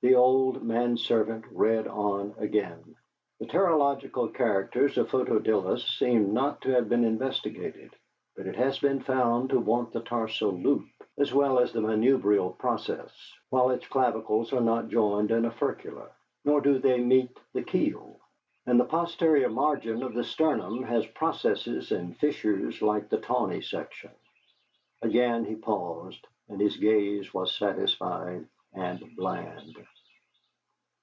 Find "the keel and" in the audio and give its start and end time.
17.52-18.78